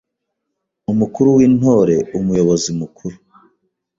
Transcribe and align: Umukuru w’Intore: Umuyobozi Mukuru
Umukuru 0.91 1.27
w’Intore: 1.37 1.95
Umuyobozi 2.17 2.69
Mukuru 2.79 3.15